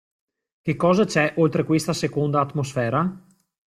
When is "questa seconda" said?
1.63-2.41